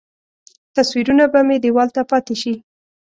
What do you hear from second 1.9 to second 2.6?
ته پاتې شي.